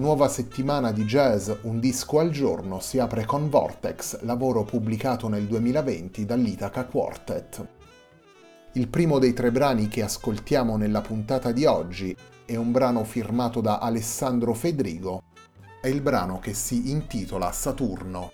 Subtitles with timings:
[0.00, 5.44] Nuova settimana di jazz Un disco al giorno si apre con Vortex, lavoro pubblicato nel
[5.44, 7.66] 2020 dall'Itaca Quartet.
[8.72, 13.60] Il primo dei tre brani che ascoltiamo nella puntata di oggi è un brano firmato
[13.60, 15.22] da Alessandro Fedrigo.
[15.82, 18.32] È il brano che si intitola Saturno.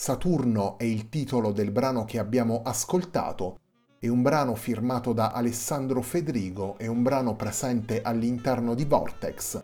[0.00, 3.58] Saturno è il titolo del brano che abbiamo ascoltato,
[3.98, 9.62] è un brano firmato da Alessandro Fedrigo e un brano presente all'interno di Vortex,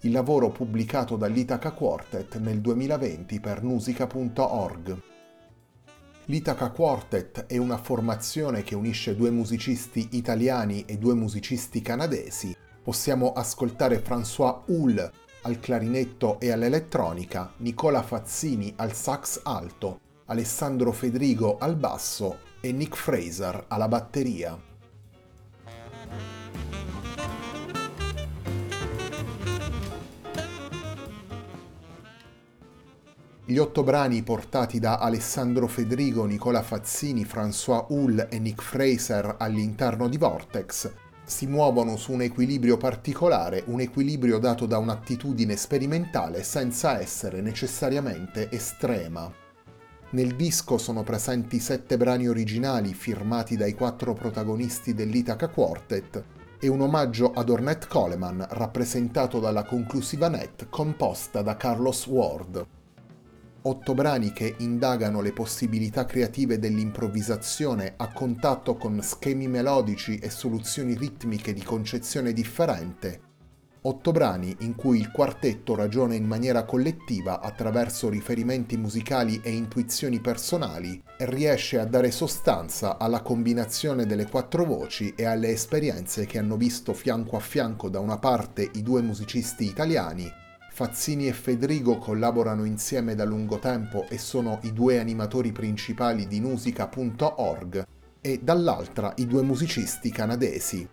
[0.00, 5.02] il lavoro pubblicato dall'Itaca Quartet nel 2020 per musica.org.
[6.24, 12.56] L'Itaca Quartet è una formazione che unisce due musicisti italiani e due musicisti canadesi.
[12.82, 15.10] Possiamo ascoltare François Hull
[15.46, 22.96] al clarinetto e all'elettronica, Nicola Fazzini al sax alto, Alessandro Fedrigo al basso e Nick
[22.96, 24.58] Fraser alla batteria.
[33.44, 40.08] Gli otto brani portati da Alessandro Fedrigo, Nicola Fazzini, François Hull e Nick Fraser all'interno
[40.08, 47.00] di Vortex si muovono su un equilibrio particolare, un equilibrio dato da un'attitudine sperimentale senza
[47.00, 49.30] essere necessariamente estrema.
[50.10, 56.24] Nel disco sono presenti sette brani originali firmati dai quattro protagonisti dell'Itaca Quartet
[56.60, 62.66] e un omaggio ad Ornette Coleman rappresentato dalla conclusiva net composta da Carlos Ward.
[63.68, 70.94] Otto brani che indagano le possibilità creative dell'improvvisazione a contatto con schemi melodici e soluzioni
[70.94, 73.22] ritmiche di concezione differente.
[73.80, 80.20] Otto brani in cui il quartetto ragiona in maniera collettiva attraverso riferimenti musicali e intuizioni
[80.20, 86.38] personali e riesce a dare sostanza alla combinazione delle quattro voci e alle esperienze che
[86.38, 90.44] hanno visto fianco a fianco da una parte i due musicisti italiani
[90.76, 96.38] Fazzini e Federico collaborano insieme da lungo tempo e sono i due animatori principali di
[96.38, 97.86] musica.org
[98.20, 100.86] e dall'altra i due musicisti canadesi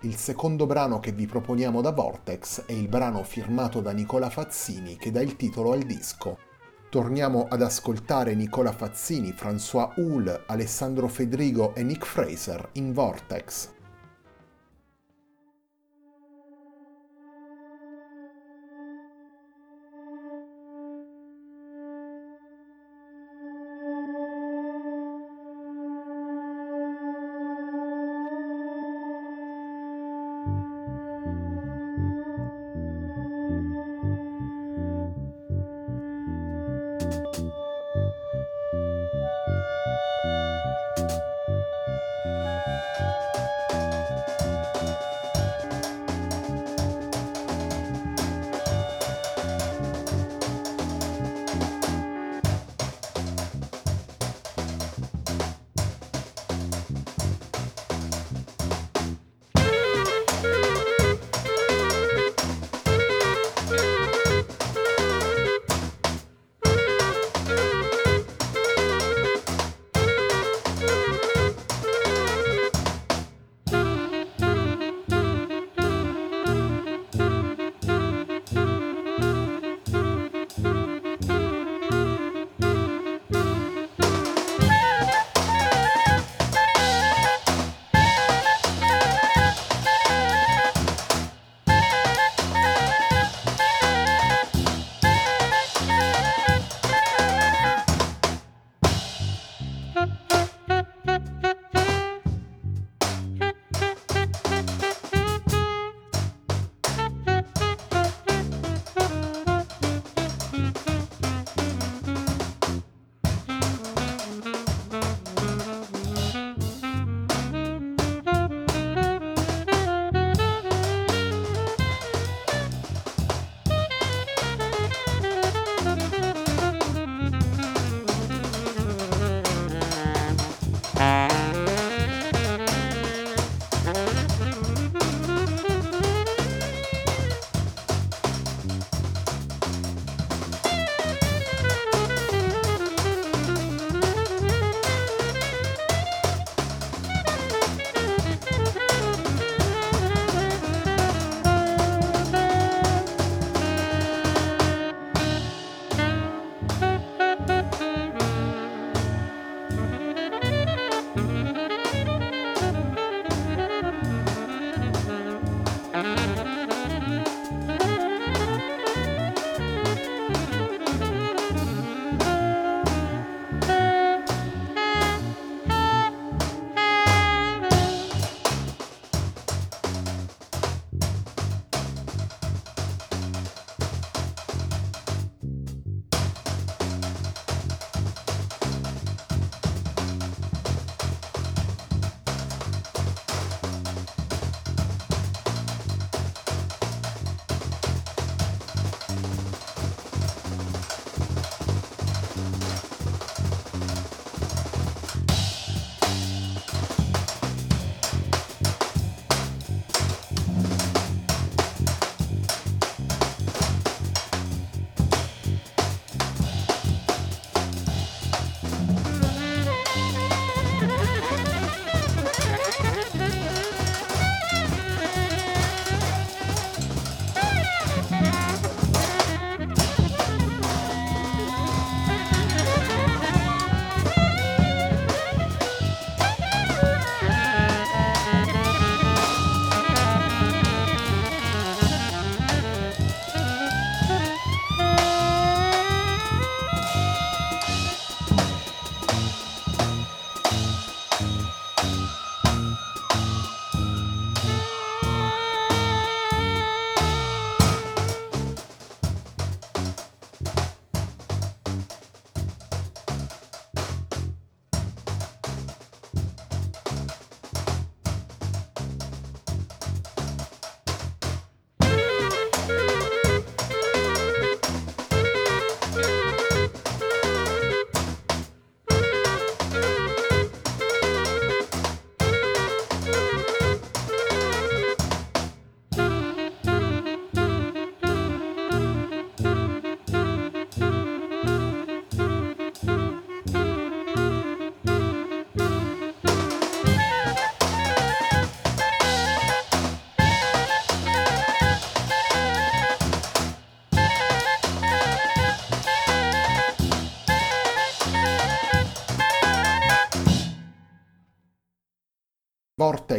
[0.00, 4.96] Il secondo brano che vi proponiamo da Vortex è il brano firmato da Nicola Fazzini
[4.96, 6.45] che dà il titolo al disco.
[6.96, 13.75] Torniamo ad ascoltare Nicola Fazzini, François Hull, Alessandro Fedrigo e Nick Fraser in Vortex.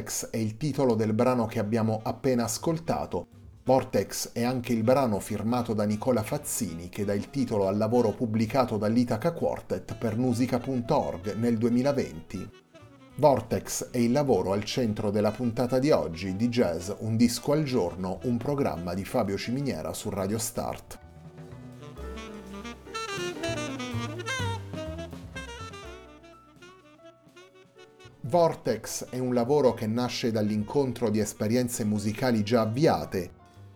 [0.07, 3.27] Vortex è il titolo del brano che abbiamo appena ascoltato.
[3.65, 8.11] Vortex è anche il brano firmato da Nicola Fazzini che dà il titolo al lavoro
[8.11, 12.49] pubblicato dall'Itaca Quartet per musica.org nel 2020.
[13.15, 17.63] Vortex è il lavoro al centro della puntata di oggi di Jazz Un disco al
[17.63, 21.06] giorno, un programma di Fabio Ciminiera su Radio Start.
[28.27, 33.31] Vortex è un lavoro che nasce dall'incontro di esperienze musicali già avviate.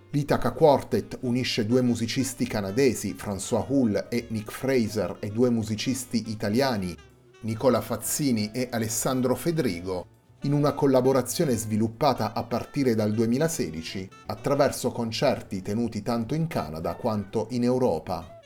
[0.09, 6.93] L'Itaca Quartet unisce due musicisti canadesi, François Hull e Nick Fraser, e due musicisti italiani,
[7.41, 10.05] Nicola Fazzini e Alessandro Fedrigo,
[10.41, 17.47] in una collaborazione sviluppata a partire dal 2016 attraverso concerti tenuti tanto in Canada quanto
[17.51, 18.40] in Europa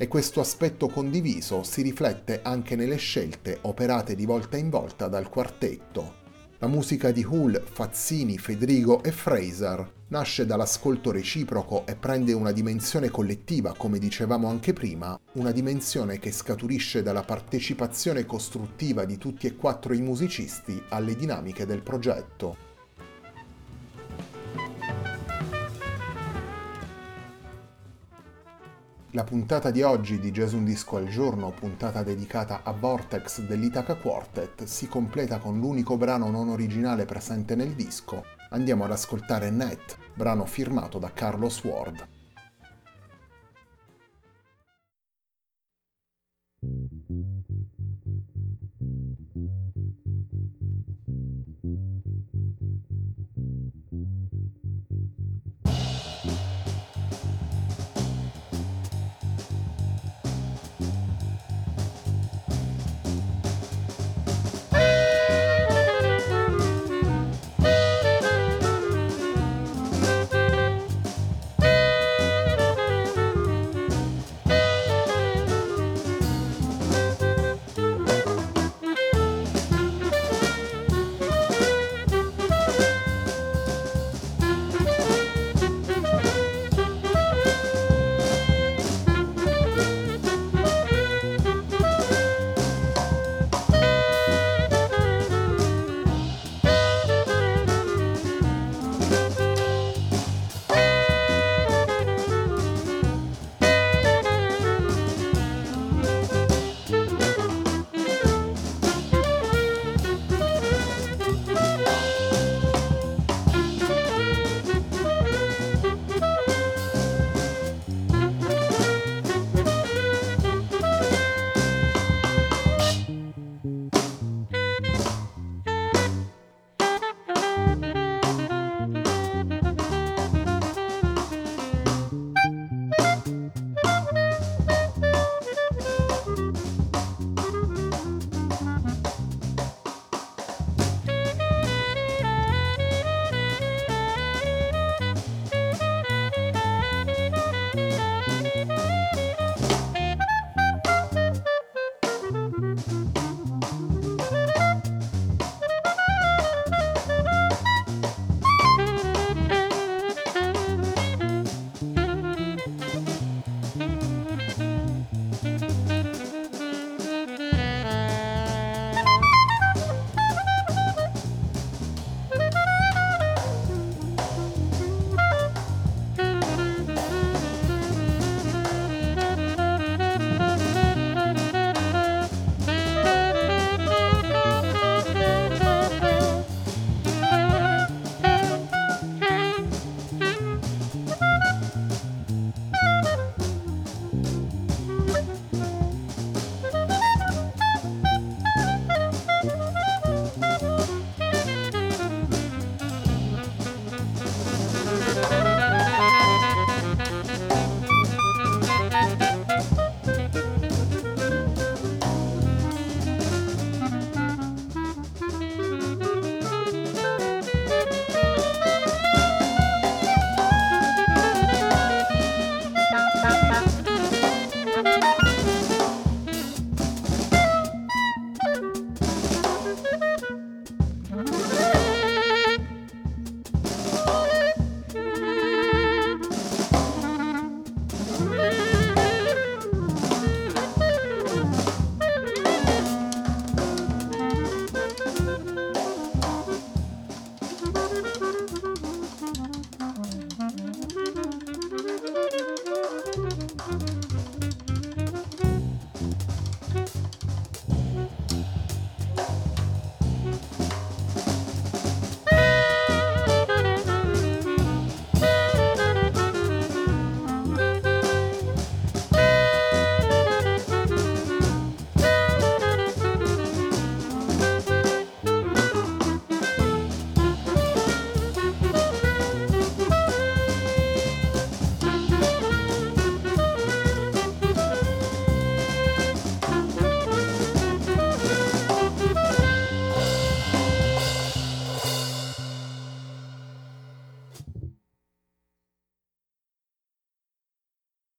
[0.00, 5.28] e questo aspetto condiviso si riflette anche nelle scelte operate di volta in volta dal
[5.28, 6.14] quartetto.
[6.56, 13.10] La musica di Hull, Fazzini, Federigo e Fraser nasce dall'ascolto reciproco e prende una dimensione
[13.10, 19.54] collettiva, come dicevamo anche prima, una dimensione che scaturisce dalla partecipazione costruttiva di tutti e
[19.54, 22.69] quattro i musicisti alle dinamiche del progetto.
[29.12, 33.96] La puntata di oggi di Gesù un disco al giorno, puntata dedicata a Vortex dell'Itaca
[33.96, 38.24] Quartet, si completa con l'unico brano non originale presente nel disco.
[38.50, 42.19] Andiamo ad ascoltare Net, brano firmato da Carlos Ward.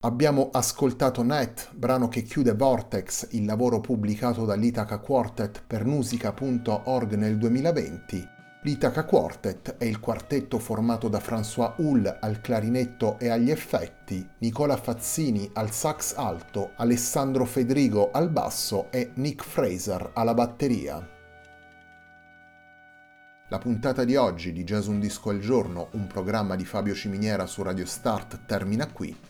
[0.03, 7.37] Abbiamo ascoltato Net, brano che chiude Vortex, il lavoro pubblicato dall'Itaca Quartet per musica.org nel
[7.37, 8.27] 2020.
[8.63, 14.75] L'Itaca Quartet è il quartetto formato da François Hull al clarinetto e agli effetti, Nicola
[14.75, 21.07] Fazzini al sax alto, Alessandro Fedrigo al basso e Nick Fraser alla batteria.
[23.49, 27.45] La puntata di oggi di Jazz Un Disco al Giorno, un programma di Fabio Ciminiera
[27.45, 29.29] su Radio Start, termina qui.